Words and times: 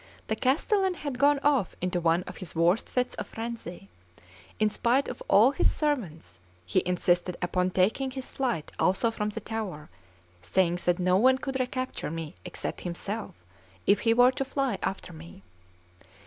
The 0.29 0.35
castellan 0.35 0.95
had 0.95 1.19
gone 1.19 1.37
off 1.43 1.75
into 1.79 2.01
one 2.01 2.23
of 2.23 2.37
his 2.37 2.55
worst 2.55 2.91
fits 2.91 3.13
of 3.13 3.27
frenzy; 3.27 3.87
in 4.57 4.71
spite 4.71 5.07
of 5.07 5.21
all 5.27 5.51
his 5.51 5.71
servants, 5.71 6.39
he 6.65 6.81
insisted 6.87 7.37
upon 7.39 7.69
taking 7.69 8.09
his 8.09 8.31
flight 8.31 8.71
also 8.79 9.11
from 9.11 9.29
the 9.29 9.41
tower, 9.41 9.91
saying 10.41 10.79
that 10.85 10.97
no 10.97 11.17
one 11.17 11.37
could 11.37 11.59
recapture 11.59 12.09
me 12.09 12.33
except 12.45 12.81
himself 12.81 13.35
if 13.85 13.99
he 13.99 14.11
were 14.15 14.31
to 14.31 14.43
fly 14.43 14.79
after 14.81 15.13
me. 15.13 15.43